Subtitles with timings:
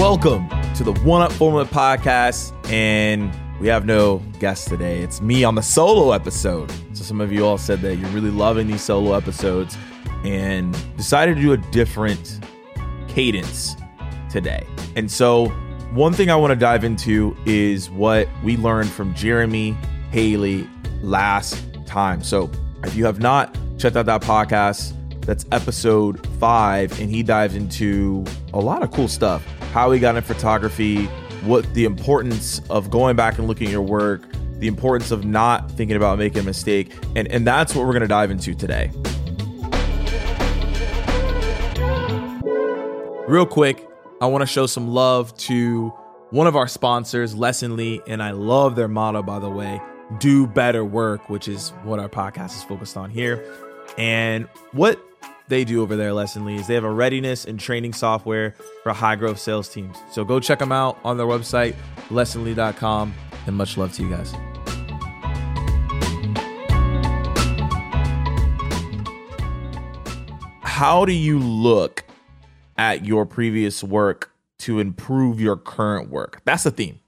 [0.00, 3.30] Welcome to the One Up Formula podcast, and
[3.60, 5.00] we have no guests today.
[5.00, 6.72] It's me on the solo episode.
[6.94, 9.76] So some of you all said that you're really loving these solo episodes,
[10.24, 12.40] and decided to do a different
[13.08, 13.76] cadence
[14.30, 14.66] today.
[14.96, 15.48] And so,
[15.92, 19.72] one thing I want to dive into is what we learned from Jeremy
[20.12, 20.66] Haley
[21.02, 22.22] last time.
[22.22, 22.50] So,
[22.84, 24.94] if you have not checked out that podcast,
[25.26, 29.44] that's episode five, and he dives into a lot of cool stuff.
[29.72, 31.06] How he got in photography,
[31.42, 34.22] what the importance of going back and looking at your work,
[34.58, 38.08] the importance of not thinking about making a mistake, and, and that's what we're gonna
[38.08, 38.90] dive into today.
[43.26, 43.86] Real quick,
[44.20, 45.88] I want to show some love to
[46.30, 49.80] one of our sponsors, Lessonly, and I love their motto, by the way
[50.18, 53.44] do better work, which is what our podcast is focused on here.
[53.96, 55.00] And what
[55.50, 59.16] they do over there, Lessonly, is they have a readiness and training software for high
[59.16, 59.98] growth sales teams.
[60.10, 61.74] So go check them out on their website,
[62.08, 63.12] lessonly.com.
[63.46, 64.32] And much love to you guys.
[70.62, 72.04] How do you look
[72.78, 76.40] at your previous work to improve your current work?
[76.46, 77.00] That's the theme.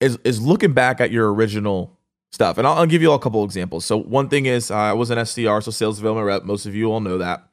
[0.00, 1.97] Is is looking back at your original
[2.32, 2.58] stuff.
[2.58, 3.84] And I'll, I'll, give you all a couple examples.
[3.84, 6.44] So one thing is uh, I was an SDR, so sales development rep.
[6.44, 7.44] Most of you all know that.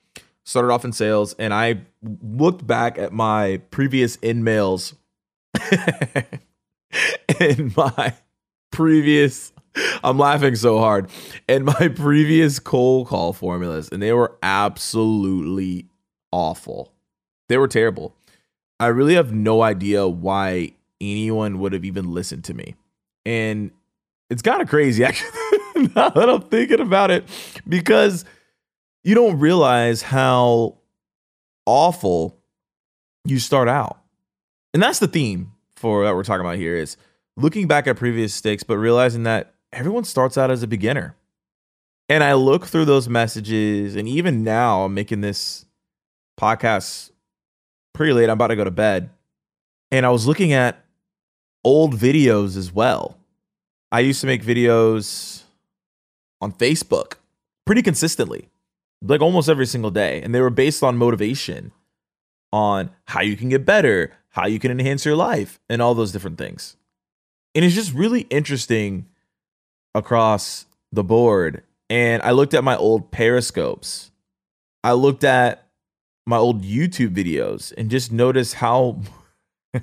[0.43, 4.93] Started off in sales, and I looked back at my previous in mails
[7.39, 8.13] and my
[8.71, 9.51] previous.
[10.03, 11.09] I'm laughing so hard.
[11.49, 15.87] And my previous cold call formulas, and they were absolutely
[16.31, 16.93] awful.
[17.49, 18.15] They were terrible.
[18.79, 22.75] I really have no idea why anyone would have even listened to me.
[23.25, 23.71] And
[24.29, 25.29] it's kind of crazy actually
[25.95, 27.25] now that I'm thinking about it
[27.67, 28.25] because
[29.03, 30.77] you don't realize how
[31.65, 32.37] awful
[33.23, 33.99] you start out.
[34.73, 36.97] And that's the theme for that we're talking about here is
[37.37, 41.15] looking back at previous stakes, but realizing that everyone starts out as a beginner.
[42.07, 45.65] And I look through those messages, and even now I'm making this
[46.39, 47.09] podcast
[47.93, 48.25] pretty late.
[48.25, 49.09] I'm about to go to bed.
[49.91, 50.83] And I was looking at
[51.63, 53.17] old videos as well
[53.95, 55.43] I used to make videos
[56.41, 57.13] on Facebook
[57.65, 58.49] pretty consistently,
[59.01, 60.21] like almost every single day.
[60.21, 61.71] And they were based on motivation,
[62.51, 66.11] on how you can get better, how you can enhance your life, and all those
[66.11, 66.75] different things.
[67.55, 69.05] And it's just really interesting
[69.93, 71.63] across the board.
[71.89, 74.11] And I looked at my old periscopes.
[74.83, 75.69] I looked at
[76.25, 78.99] my old YouTube videos and just noticed how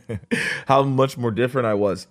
[0.67, 2.09] how much more different I was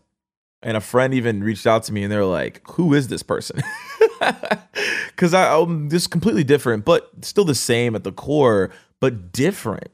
[0.63, 3.61] and a friend even reached out to me and they're like who is this person?
[5.07, 9.89] Because i'm um, just completely different but still the same at the core but different.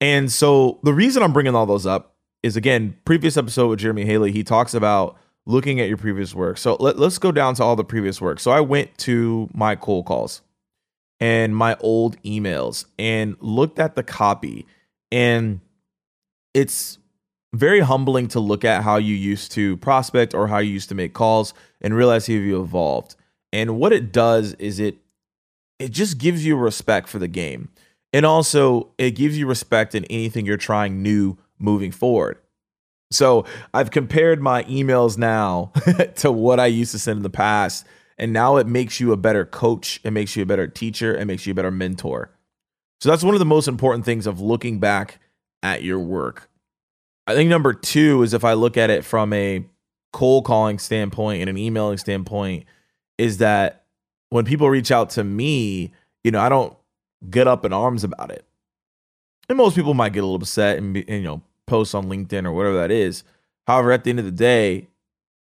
[0.00, 4.06] And so the reason i'm bringing all those up is again previous episode with jeremy
[4.06, 5.16] haley he talks about
[5.46, 6.58] looking at your previous work.
[6.58, 8.40] So let, let's go down to all the previous work.
[8.40, 10.40] So i went to my cold calls
[11.20, 14.66] and my old emails and looked at the copy
[15.12, 15.60] and
[16.54, 16.98] it's
[17.52, 20.94] very humbling to look at how you used to prospect or how you used to
[20.94, 23.16] make calls and realize how you evolved.
[23.52, 24.98] And what it does is it
[25.78, 27.70] it just gives you respect for the game.
[28.12, 32.38] And also it gives you respect in anything you're trying new moving forward.
[33.10, 33.44] So
[33.74, 35.72] I've compared my emails now
[36.16, 37.86] to what I used to send in the past.
[38.18, 41.24] And now it makes you a better coach, it makes you a better teacher, it
[41.24, 42.30] makes you a better mentor.
[43.00, 45.18] So that's one of the most important things of looking back
[45.62, 46.49] at your work.
[47.26, 49.64] I think number two is if I look at it from a
[50.12, 52.64] cold calling standpoint and an emailing standpoint,
[53.18, 53.84] is that
[54.30, 55.92] when people reach out to me,
[56.24, 56.76] you know, I don't
[57.28, 58.44] get up in arms about it.
[59.48, 62.06] And most people might get a little upset and, be, and you know post on
[62.06, 63.24] LinkedIn or whatever that is.
[63.66, 64.88] However, at the end of the day,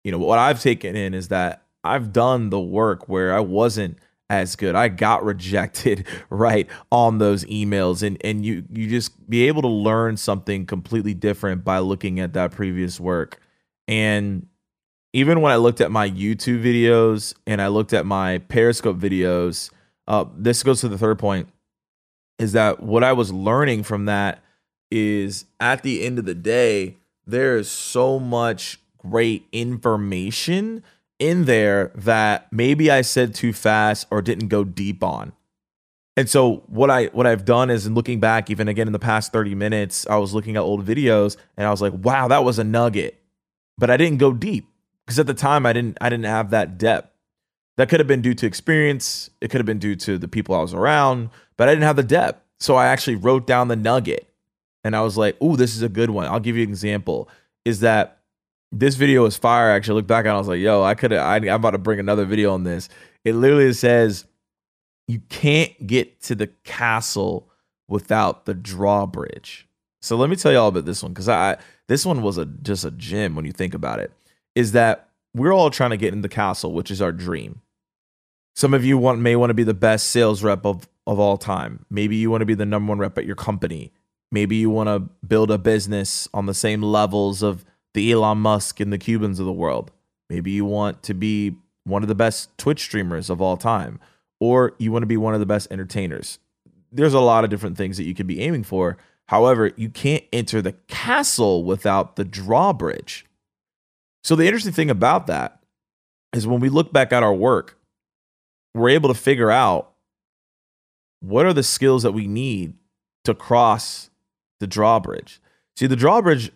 [0.03, 3.97] you know what I've taken in is that I've done the work where I wasn't
[4.29, 4.75] as good.
[4.75, 9.67] I got rejected right on those emails and and you you just be able to
[9.67, 13.39] learn something completely different by looking at that previous work.
[13.87, 14.47] And
[15.13, 19.69] even when I looked at my YouTube videos and I looked at my Periscope videos,
[20.07, 21.49] uh, this goes to the third point
[22.37, 24.43] is that what I was learning from that
[24.91, 30.83] is at the end of the day, there is so much great information
[31.19, 35.33] in there that maybe I said too fast or didn't go deep on.
[36.17, 38.99] And so what I what I've done is in looking back, even again in the
[38.99, 42.43] past 30 minutes, I was looking at old videos and I was like, wow, that
[42.43, 43.21] was a nugget.
[43.77, 44.67] But I didn't go deep.
[45.05, 47.11] Because at the time I didn't I didn't have that depth.
[47.77, 49.29] That could have been due to experience.
[49.41, 51.97] It could have been due to the people I was around, but I didn't have
[51.97, 52.41] the depth.
[52.59, 54.27] So I actually wrote down the nugget.
[54.85, 57.27] and I was like, "Ooh, this is a good one." I'll give you an example.
[57.65, 58.21] Is that
[58.71, 59.69] this video is fire?
[59.69, 61.25] Actually, I look back and I was like, "Yo, I could have.
[61.25, 62.89] I'm about to bring another video on this."
[63.23, 64.25] It literally says,
[65.07, 67.49] "You can't get to the castle
[67.87, 69.67] without the drawbridge."
[70.01, 71.57] So let me tell you all about this one because I
[71.87, 74.11] this one was a just a gem when you think about it.
[74.55, 77.61] Is that we're all trying to get in the castle, which is our dream.
[78.55, 81.37] Some of you want may want to be the best sales rep of, of all
[81.37, 81.85] time.
[81.89, 83.91] Maybe you want to be the number one rep at your company.
[84.31, 87.65] Maybe you want to build a business on the same levels of
[87.95, 89.89] the Elon Musk and the Cubans of the world.
[90.29, 91.55] Maybe you want to be
[91.85, 93.99] one of the best Twitch streamers of all time,
[94.39, 96.37] or you want to be one of the best entertainers.
[96.91, 98.97] There's a lot of different things that you could be aiming for.
[99.27, 103.25] However, you can't enter the castle without the drawbridge.
[104.23, 105.59] So, the interesting thing about that
[106.33, 107.79] is when we look back at our work,
[108.73, 109.93] we're able to figure out
[111.21, 112.73] what are the skills that we need
[113.23, 114.09] to cross
[114.59, 115.39] the drawbridge.
[115.77, 116.51] See, the drawbridge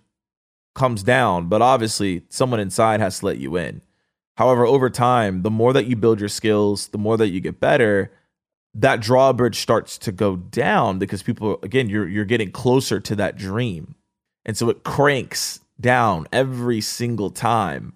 [0.79, 3.81] comes down, but obviously someone inside has to let you in.
[4.37, 7.59] However, over time, the more that you build your skills, the more that you get
[7.59, 8.11] better,
[8.73, 13.35] that drawbridge starts to go down because people again, you're you're getting closer to that
[13.37, 13.95] dream.
[14.45, 17.93] And so it cranks down every single time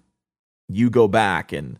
[0.68, 1.78] you go back and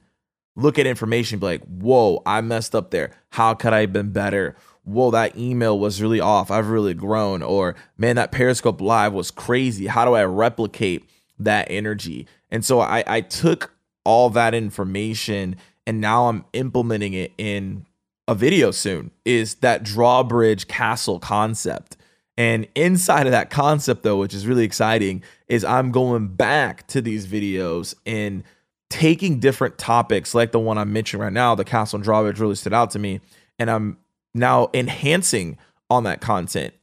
[0.57, 3.11] look at information be like, whoa, I messed up there.
[3.31, 4.57] How could I have been better?
[4.85, 6.51] Whoa, that email was really off.
[6.51, 7.43] I've really grown.
[7.43, 9.87] Or man, that Periscope live was crazy.
[9.87, 11.09] How do I replicate
[11.39, 12.27] that energy?
[12.51, 17.87] And so I, I took all that information and now I'm implementing it in
[18.29, 19.11] a video soon.
[19.25, 21.97] Is that drawbridge castle concept.
[22.37, 27.01] And inside of that concept, though, which is really exciting, is I'm going back to
[27.01, 28.43] these videos and
[28.91, 32.55] taking different topics like the one I'm mentioning right now, the castle and drawbridge really
[32.55, 33.21] stood out to me.
[33.59, 33.99] And I'm
[34.35, 35.59] now enhancing
[35.91, 36.75] on that content.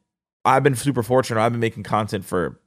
[0.45, 1.41] I've been super fortunate.
[1.41, 2.59] I've been making content for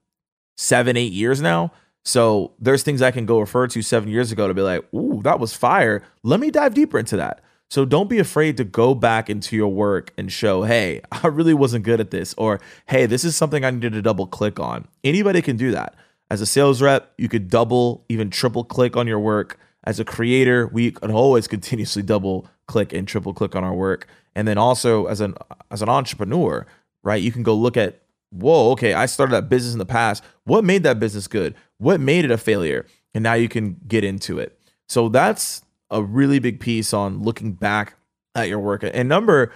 [0.56, 1.72] seven, eight years now.
[2.04, 5.22] So there's things I can go refer to seven years ago to be like, ooh,
[5.24, 6.02] that was fire.
[6.22, 7.40] Let me dive deeper into that.
[7.70, 11.54] So don't be afraid to go back into your work and show, hey, I really
[11.54, 14.86] wasn't good at this, or hey, this is something I needed to double click on.
[15.02, 15.94] Anybody can do that.
[16.30, 19.58] As a sales rep, you could double, even triple click on your work.
[19.84, 24.06] As a creator, we can always continuously double click and triple click on our work.
[24.34, 25.34] And then also as an
[25.70, 26.66] as an entrepreneur,
[27.02, 27.22] right?
[27.22, 28.00] You can go look at,
[28.30, 30.24] whoa, okay, I started that business in the past.
[30.44, 31.54] What made that business good?
[31.78, 32.86] What made it a failure?
[33.14, 34.58] And now you can get into it.
[34.88, 37.94] So that's a really big piece on looking back
[38.34, 38.82] at your work.
[38.82, 39.52] And number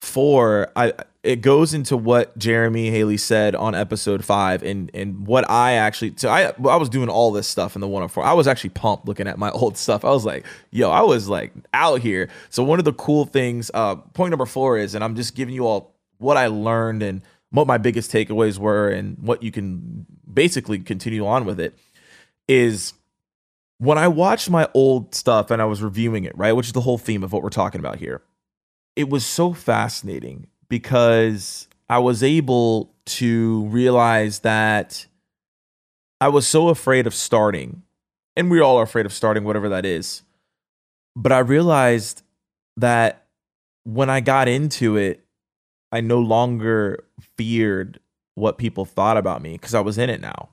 [0.00, 0.92] four, I
[1.22, 6.14] it goes into what Jeremy Haley said on episode five, and and what I actually
[6.16, 8.24] so I I was doing all this stuff in the 104.
[8.24, 10.04] I was actually pumped looking at my old stuff.
[10.04, 12.28] I was like, yo, I was like out here.
[12.50, 15.54] So one of the cool things, uh, point number four is, and I'm just giving
[15.54, 20.06] you all what I learned and what my biggest takeaways were, and what you can
[20.32, 21.78] basically continue on with it
[22.48, 22.94] is
[23.78, 26.80] when I watched my old stuff and I was reviewing it, right, which is the
[26.80, 28.22] whole theme of what we're talking about here
[28.94, 35.06] it was so fascinating because I was able to realize that
[36.18, 37.82] I was so afraid of starting,
[38.36, 40.22] and we all are afraid of starting, whatever that is.
[41.14, 42.22] But I realized
[42.78, 43.26] that
[43.84, 45.22] when I got into it,
[45.92, 47.04] I no longer
[47.36, 48.00] feared
[48.34, 50.48] what people thought about me because I was in it now.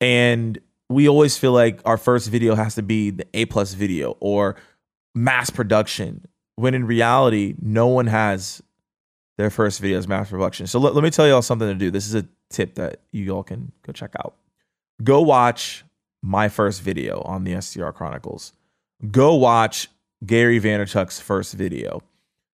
[0.00, 0.58] And
[0.90, 4.56] we always feel like our first video has to be the A plus video or
[5.14, 8.60] mass production when in reality, no one has
[9.38, 10.66] their first video as mass production.
[10.66, 11.90] So let, let me tell you all something to do.
[11.90, 14.34] This is a tip that you all can go check out.
[15.02, 15.84] Go watch
[16.22, 18.52] my first video on the SDR Chronicles.
[19.10, 19.88] Go watch
[20.26, 22.02] Gary Vaynerchuk's first video.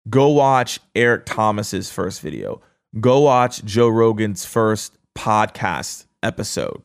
[0.10, 2.62] Go watch Eric Thomas's first video.
[3.00, 6.84] Go watch Joe Rogan's first podcast episode.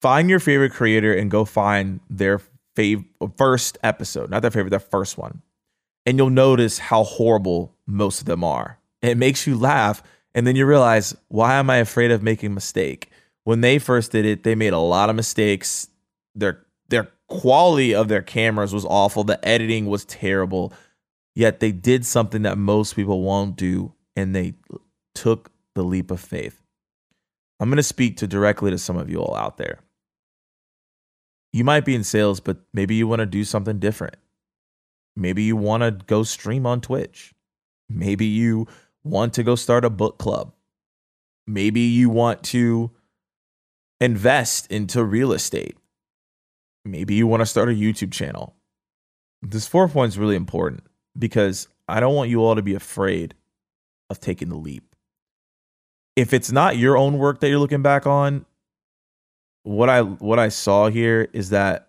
[0.00, 2.40] Find your favorite creator and go find their
[2.76, 3.04] fav-
[3.36, 5.42] first episode, not their favorite, their first one
[6.06, 8.78] and you'll notice how horrible most of them are.
[9.02, 10.02] It makes you laugh,
[10.34, 13.10] and then you realize, why am I afraid of making a mistake?
[13.44, 15.88] When they first did it, they made a lot of mistakes.
[16.34, 19.24] Their their quality of their cameras was awful.
[19.24, 20.72] The editing was terrible.
[21.34, 24.54] Yet they did something that most people won't do, and they
[25.14, 26.62] took the leap of faith.
[27.58, 29.80] I'm going to speak to directly to some of you all out there.
[31.52, 34.16] You might be in sales, but maybe you want to do something different.
[35.16, 37.34] Maybe you want to go stream on Twitch.
[37.88, 38.66] Maybe you
[39.04, 40.52] want to go start a book club.
[41.46, 42.90] Maybe you want to
[44.00, 45.76] invest into real estate.
[46.84, 48.54] Maybe you want to start a YouTube channel.
[49.42, 50.84] This four point is really important
[51.18, 53.34] because I don't want you all to be afraid
[54.10, 54.84] of taking the leap.
[56.16, 58.44] if it's not your own work that you're looking back on,
[59.64, 61.88] what I what I saw here is that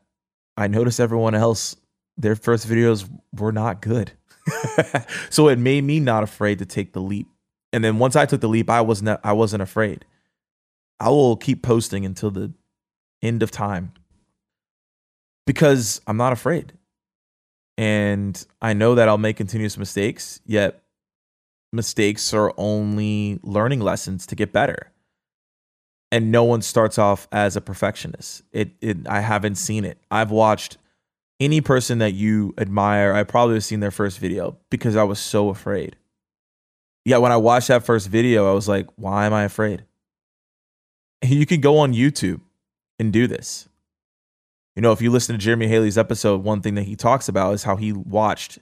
[0.58, 1.75] I noticed everyone else
[2.17, 4.12] their first videos were not good.
[5.30, 7.28] so it made me not afraid to take the leap.
[7.72, 10.06] And then once I took the leap, I was not I wasn't afraid.
[11.00, 12.54] I will keep posting until the
[13.22, 13.94] end of time
[15.46, 16.74] because I'm not afraid.
[17.78, 20.84] And I know that I'll make continuous mistakes, yet
[21.72, 24.92] mistakes are only learning lessons to get better.
[26.12, 28.44] And no one starts off as a perfectionist.
[28.52, 29.98] It, it I haven't seen it.
[30.12, 30.78] I've watched
[31.44, 35.20] any person that you admire, I probably have seen their first video because I was
[35.20, 35.96] so afraid.
[37.06, 39.84] Yeah, when I watched that first video, I was like, why am I afraid?
[41.24, 42.42] You can go on YouTube
[43.00, 43.68] and do this.
[44.76, 47.54] You know, if you listen to Jeremy Haley's episode, one thing that he talks about
[47.54, 48.60] is how he watched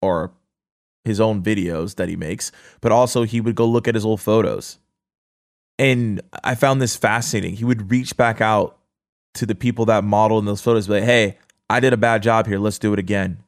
[0.00, 0.32] or
[1.04, 4.20] his own videos that he makes, but also he would go look at his old
[4.20, 4.78] photos.
[5.78, 7.56] And I found this fascinating.
[7.56, 8.78] He would reach back out
[9.34, 11.38] to the people that modeled in those photos, be like, hey,
[11.72, 12.58] I did a bad job here.
[12.58, 13.38] Let's do it again.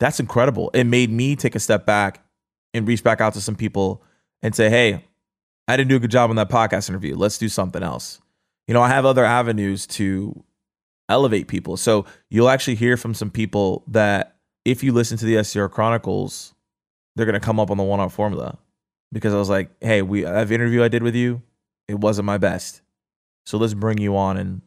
[0.00, 0.72] That's incredible.
[0.74, 2.24] It made me take a step back
[2.74, 4.02] and reach back out to some people
[4.42, 5.04] and say, hey,
[5.68, 7.14] I didn't do a good job on that podcast interview.
[7.14, 8.20] Let's do something else.
[8.66, 10.42] You know, I have other avenues to
[11.08, 11.76] elevate people.
[11.76, 16.54] So you'll actually hear from some people that if you listen to the SDR Chronicles,
[17.14, 18.58] they're going to come up on the One Up Formula
[19.12, 21.42] because I was like, hey, we that interview I did with you,
[21.86, 22.80] it wasn't my best.
[23.46, 24.62] So let's bring you on and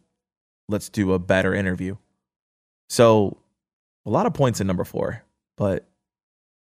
[0.70, 1.98] let's do a better interview.
[2.90, 3.38] So
[4.06, 5.24] a lot of points in number four,
[5.58, 5.88] but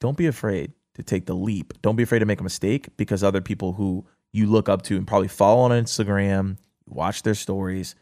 [0.00, 1.75] don't be afraid to take the leap.
[1.83, 4.97] Don't be afraid to make a mistake because other people who you look up to
[4.97, 7.95] and probably follow on Instagram, watch their stories,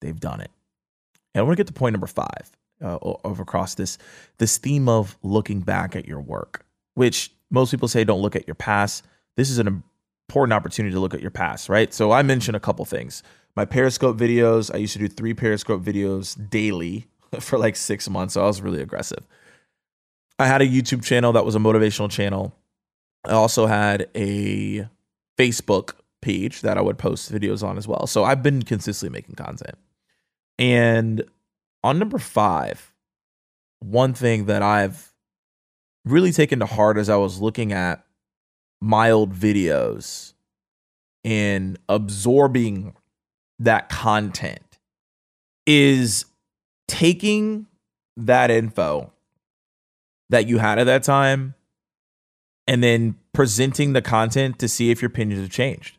[0.00, 0.50] they've done it.
[1.34, 2.50] And I want to get to point number five
[2.82, 3.98] uh, of across this
[4.38, 6.64] this theme of looking back at your work,
[6.94, 9.04] which most people say don't look at your past.
[9.36, 9.82] This is an
[10.28, 11.92] important opportunity to look at your past, right?
[11.92, 13.22] So I mentioned a couple things.
[13.56, 17.06] My Periscope videos, I used to do three Periscope videos daily
[17.40, 18.34] for like six months.
[18.34, 19.26] So I was really aggressive.
[20.38, 22.54] I had a YouTube channel that was a motivational channel.
[23.26, 24.88] I also had a
[25.38, 28.06] Facebook page that I would post videos on as well.
[28.06, 29.76] So I've been consistently making content.
[30.58, 31.24] And
[31.82, 32.92] on number five,
[33.80, 35.12] one thing that I've
[36.04, 38.04] really taken to heart as I was looking at
[38.80, 40.32] my old videos
[41.24, 42.94] and absorbing
[43.58, 44.78] that content
[45.66, 46.24] is
[46.90, 47.66] taking
[48.16, 49.12] that info
[50.28, 51.54] that you had at that time
[52.66, 55.96] and then presenting the content to see if your opinions have changed.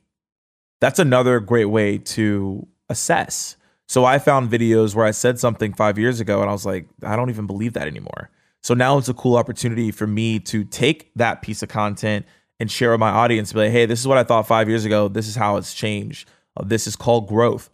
[0.79, 3.57] That's another great way to assess
[3.91, 6.87] so I found videos where I said something five years ago and I was like,
[7.03, 8.29] I don't even believe that anymore.
[8.63, 12.25] So now it's a cool opportunity for me to take that piece of content
[12.57, 14.85] and share with my audience, be like, hey, this is what I thought five years
[14.85, 15.09] ago.
[15.09, 16.29] This is how it's changed.
[16.57, 17.69] Uh, this is called growth.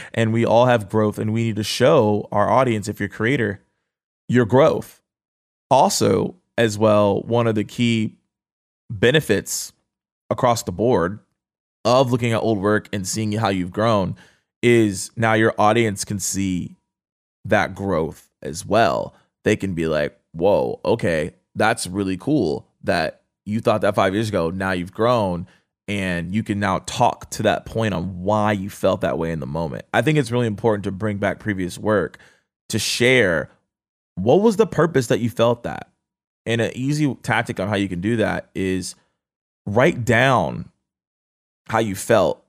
[0.14, 3.10] and we all have growth, and we need to show our audience, if you're a
[3.10, 3.62] creator,
[4.28, 5.00] your growth.
[5.70, 8.16] Also, as well, one of the key
[8.90, 9.72] benefits
[10.30, 11.20] across the board
[11.84, 14.16] of looking at old work and seeing how you've grown
[14.62, 16.76] is now your audience can see
[17.44, 19.14] that growth as well.
[19.44, 24.28] They can be like, whoa, okay, that's really cool that you thought that five years
[24.28, 24.50] ago.
[24.50, 25.46] Now you've grown
[25.92, 29.40] and you can now talk to that point on why you felt that way in
[29.40, 29.84] the moment.
[29.92, 32.16] I think it's really important to bring back previous work
[32.70, 33.50] to share
[34.14, 35.90] what was the purpose that you felt that.
[36.46, 38.94] And an easy tactic on how you can do that is
[39.66, 40.70] write down
[41.68, 42.42] how you felt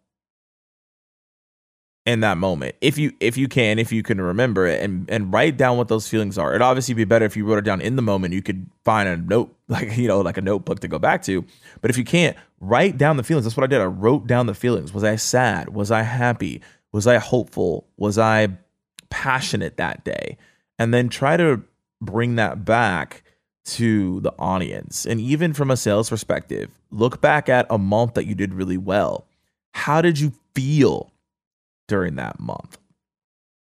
[2.06, 5.32] in that moment if you if you can if you can remember it and and
[5.32, 7.80] write down what those feelings are it'd obviously be better if you wrote it down
[7.80, 10.88] in the moment you could find a note like you know like a notebook to
[10.88, 11.46] go back to
[11.80, 12.36] but if you can't
[12.68, 13.46] write down the feelings.
[13.46, 13.82] That's what i did.
[13.82, 14.94] I wrote down the feelings.
[14.94, 15.70] Was i sad?
[15.70, 16.62] Was i happy?
[16.92, 17.88] Was i hopeful?
[17.98, 18.48] Was i
[19.10, 20.38] passionate that day?
[20.80, 21.64] And then try to
[22.02, 23.24] bring that back
[23.66, 25.06] to the audience.
[25.06, 28.78] And even from a sales perspective look back at a month that you did really
[28.78, 29.26] well.
[29.74, 31.14] How did you feel
[31.88, 32.78] during that month.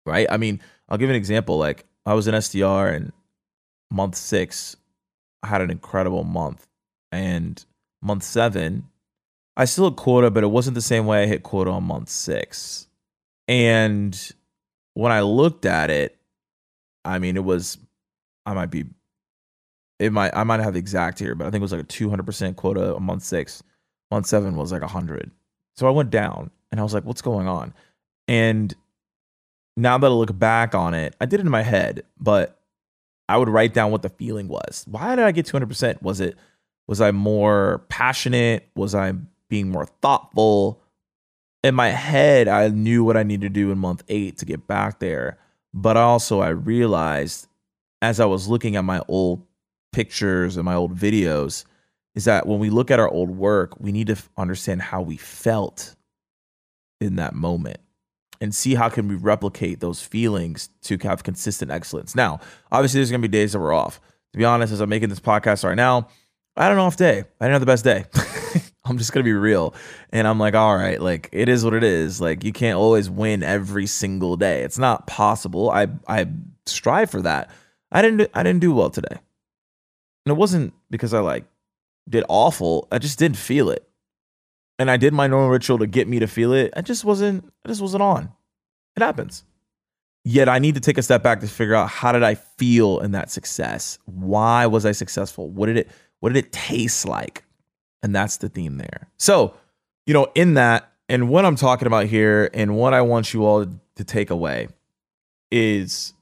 [0.06, 0.26] Right?
[0.30, 1.58] I mean, I'll give an example.
[1.58, 3.12] Like I was in SDR and
[3.90, 4.76] month six,
[5.42, 6.66] I had an incredible month.
[7.12, 7.62] And
[8.02, 8.88] month seven,
[9.56, 12.08] I still hit quota, but it wasn't the same way I hit quota on month
[12.08, 12.86] six.
[13.46, 14.16] And
[14.94, 16.16] when I looked at it,
[17.04, 17.78] I mean, it was,
[18.46, 18.84] I might be,
[19.98, 21.84] it might, I might have the exact here, but I think it was like a
[21.84, 23.62] 200% quota on month six.
[24.10, 25.30] Month seven was like 100.
[25.76, 27.74] So I went down and I was like, what's going on?
[28.26, 28.74] And
[29.76, 32.60] now that I look back on it, I did it in my head, but
[33.28, 34.84] I would write down what the feeling was.
[34.88, 36.02] Why did I get 200%?
[36.02, 36.36] Was it
[36.88, 38.68] was I more passionate?
[38.74, 39.12] Was I
[39.48, 40.82] being more thoughtful.
[41.64, 44.66] In my head, I knew what I needed to do in month eight to get
[44.66, 45.38] back there.
[45.74, 47.46] But also, I realized
[48.00, 49.44] as I was looking at my old
[49.92, 51.64] pictures and my old videos,
[52.14, 55.16] is that when we look at our old work, we need to understand how we
[55.16, 55.94] felt
[57.00, 57.78] in that moment
[58.40, 62.14] and see how can we replicate those feelings to have consistent excellence.
[62.14, 62.38] Now,
[62.70, 64.00] obviously, there's gonna be days that we're off.
[64.32, 66.08] To be honest, as I'm making this podcast right now,
[66.58, 67.20] I had an off day.
[67.40, 68.04] I didn't have the best day.
[68.84, 69.74] I'm just gonna be real,
[70.10, 72.20] and I'm like, all right, like it is what it is.
[72.20, 74.62] Like you can't always win every single day.
[74.62, 75.70] It's not possible.
[75.70, 76.26] I I
[76.66, 77.50] strive for that.
[77.92, 79.16] I didn't I didn't do well today,
[80.26, 81.44] and it wasn't because I like
[82.08, 82.88] did awful.
[82.90, 83.88] I just didn't feel it
[84.78, 86.72] and I did my normal ritual to get me to feel it.
[86.76, 88.32] I just wasn't, I just wasn't on.
[88.96, 89.44] It happens.
[90.24, 93.00] Yet I need to take a step back to figure out how did I feel
[93.00, 93.98] in that success?
[94.04, 95.48] Why was I successful?
[95.48, 95.88] What did it,
[96.20, 97.44] what did it taste like?
[98.02, 99.08] And that's the theme there.
[99.16, 99.54] So,
[100.06, 103.44] you know, in that, and what I'm talking about here, and what I want you
[103.44, 104.68] all to take away
[105.50, 106.12] is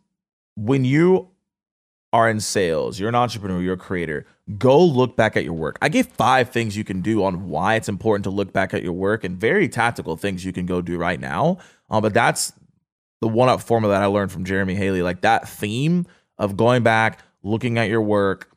[0.57, 1.29] when you
[2.13, 4.25] are in sales, you're an entrepreneur, you're a creator,
[4.59, 5.77] go look back at your work.
[5.83, 8.83] I gave five things you can do on why it's important to look back at
[8.83, 11.59] your work and very tactical things you can go do right now.
[11.91, 12.53] Um, but that's
[13.21, 15.03] the one up formula that I learned from Jeremy Haley.
[15.03, 16.07] Like that theme
[16.39, 18.51] of going back, looking at your work,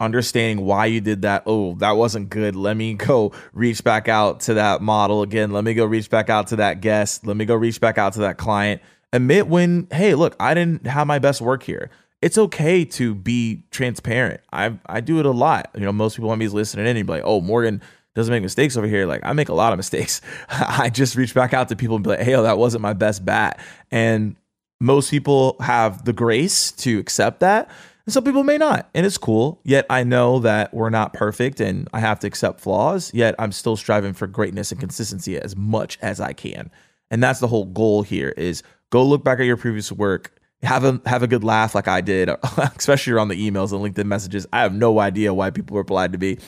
[0.00, 1.42] understanding why you did that.
[1.46, 2.54] Oh, that wasn't good.
[2.56, 5.50] Let me go reach back out to that model again.
[5.50, 7.26] Let me go reach back out to that guest.
[7.26, 8.82] Let me go reach back out to that client.
[9.12, 11.90] Admit when, hey, look, I didn't have my best work here
[12.20, 14.40] it's okay to be transparent.
[14.52, 15.70] I I do it a lot.
[15.74, 17.20] You know, most people want me to listen to anybody.
[17.20, 17.80] Like, oh, Morgan
[18.14, 19.06] doesn't make mistakes over here.
[19.06, 20.20] Like I make a lot of mistakes.
[20.48, 22.92] I just reach back out to people and be like, hey, oh, that wasn't my
[22.92, 23.60] best bat.
[23.90, 24.36] And
[24.80, 27.70] most people have the grace to accept that.
[28.08, 28.88] And some people may not.
[28.94, 29.60] And it's cool.
[29.64, 33.12] Yet I know that we're not perfect and I have to accept flaws.
[33.12, 36.70] Yet I'm still striving for greatness and consistency as much as I can.
[37.10, 40.84] And that's the whole goal here is go look back at your previous work have
[40.84, 42.30] a have a good laugh like I did,
[42.78, 44.46] especially around the emails and LinkedIn messages.
[44.54, 46.38] I have no idea why people replied to me,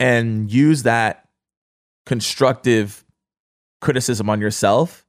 [0.00, 1.28] and use that
[2.06, 3.04] constructive
[3.82, 5.04] criticism on yourself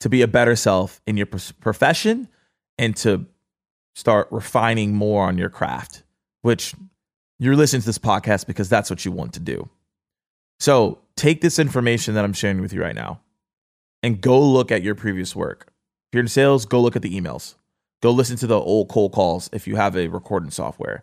[0.00, 2.28] to be a better self in your profession
[2.76, 3.26] and to
[3.94, 6.02] start refining more on your craft.
[6.42, 6.74] Which
[7.38, 9.68] you're listening to this podcast because that's what you want to do.
[10.60, 13.20] So take this information that I'm sharing with you right now
[14.02, 15.68] and go look at your previous work.
[16.10, 17.54] If you're in sales, go look at the emails
[18.04, 21.02] Go listen to the old cold calls if you have a recording software.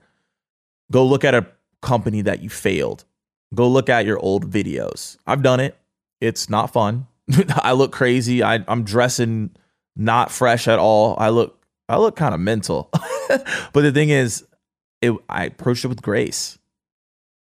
[0.92, 1.48] Go look at a
[1.82, 3.06] company that you failed.
[3.56, 5.18] Go look at your old videos.
[5.26, 5.76] I've done it.
[6.20, 7.08] It's not fun.
[7.56, 8.44] I look crazy.
[8.44, 9.50] I, I'm dressing
[9.96, 11.16] not fresh at all.
[11.18, 12.90] I look I look kind of mental.
[13.74, 14.46] but the thing is,
[15.02, 16.58] it, I approached it with grace.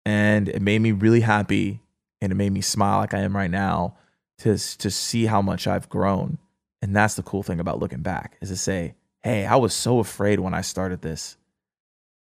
[0.07, 1.81] And it made me really happy
[2.21, 3.97] and it made me smile like I am right now
[4.39, 6.39] to to see how much I've grown.
[6.83, 9.99] And that's the cool thing about looking back is to say, Hey, I was so
[9.99, 11.37] afraid when I started this.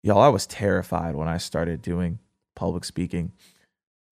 [0.04, 2.20] Y'all, I was terrified when I started doing
[2.56, 3.32] public speaking.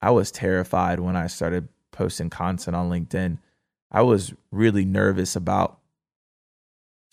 [0.01, 3.37] I was terrified when I started posting content on LinkedIn.
[3.91, 5.77] I was really nervous about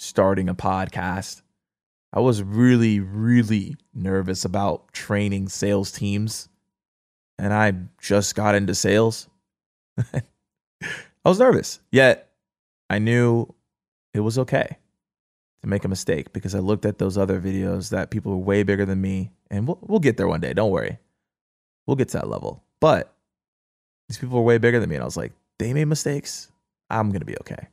[0.01, 1.43] starting a podcast.
[2.13, 6.49] I was really, really nervous about training sales teams.
[7.39, 9.29] And I just got into sales.
[9.99, 12.31] I was nervous, yet
[12.89, 13.55] I knew
[14.15, 14.79] it was okay
[15.61, 18.63] to make a mistake because I looked at those other videos that people were way
[18.63, 20.55] bigger than me, and we'll we'll get there one day.
[20.55, 20.99] Don't worry,
[21.87, 22.65] we'll get to that level.
[22.81, 23.15] But
[24.09, 26.51] these people were way bigger than me, and I was like, they made mistakes.
[26.89, 27.69] I'm gonna be okay,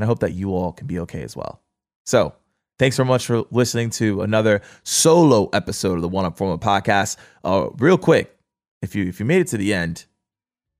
[0.00, 1.60] and I hope that you all can be okay as well.
[2.06, 2.34] So.
[2.78, 7.18] Thanks so much for listening to another solo episode of the One Up Formula podcast.
[7.44, 8.34] Uh, real quick,
[8.80, 10.06] if you if you made it to the end,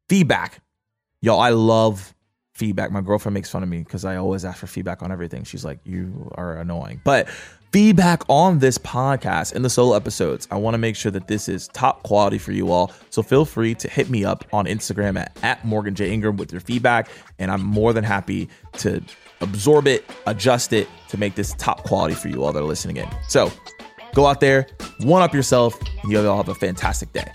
[0.09, 0.63] feedback,
[1.21, 1.39] y'all.
[1.41, 2.15] I love
[2.55, 2.91] feedback.
[2.91, 5.45] My girlfriend makes fun of me because I always ask for feedback on everything.
[5.45, 7.29] She's like, "You are annoying." But
[7.73, 10.49] feedback on this podcast in the solo episodes.
[10.51, 12.93] I want to make sure that this is top quality for you all.
[13.11, 16.13] So feel free to hit me up on Instagram at, at Morgan J.
[16.13, 17.09] Ingram with your feedback.
[17.39, 19.03] And I'm more than happy to
[19.41, 22.97] absorb it, adjust it to make this top quality for you all that are listening
[22.97, 23.09] in.
[23.29, 23.53] So
[24.15, 24.67] go out there,
[25.01, 27.31] one up yourself, and you'll all have a fantastic day.